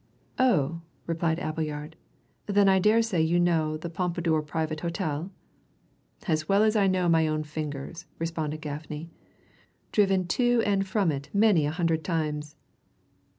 "Oh!" 0.39 0.81
replied 1.05 1.37
Appleyard. 1.37 1.95
"Then 2.47 2.67
I 2.67 2.79
daresay 2.79 3.21
you 3.21 3.39
know 3.39 3.77
the 3.77 3.87
Pompadour 3.87 4.41
Private 4.41 4.79
Hotel?" 4.79 5.29
"As 6.27 6.49
well 6.49 6.63
as 6.63 6.75
I 6.75 6.87
know 6.87 7.07
my 7.07 7.27
own 7.27 7.43
fingers," 7.43 8.07
responded 8.17 8.61
Gaffney. 8.61 9.11
"Driven 9.91 10.25
to 10.29 10.63
and 10.65 10.87
from 10.87 11.11
it 11.11 11.29
many 11.35 11.67
a 11.67 11.71
hundred 11.71 12.03
times." 12.03 12.55